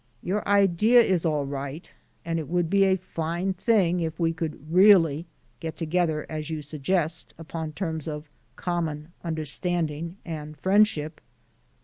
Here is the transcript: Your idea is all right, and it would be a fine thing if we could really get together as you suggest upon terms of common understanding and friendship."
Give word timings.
Your 0.23 0.41
idea 0.47 0.99
is 0.99 1.27
all 1.27 1.45
right, 1.45 1.87
and 2.25 2.39
it 2.39 2.49
would 2.49 2.71
be 2.71 2.85
a 2.85 2.95
fine 2.97 3.53
thing 3.53 3.99
if 3.99 4.19
we 4.19 4.33
could 4.33 4.73
really 4.73 5.27
get 5.59 5.77
together 5.77 6.25
as 6.27 6.49
you 6.49 6.63
suggest 6.63 7.35
upon 7.37 7.73
terms 7.73 8.07
of 8.07 8.27
common 8.55 9.11
understanding 9.23 10.17
and 10.25 10.57
friendship." 10.57 11.21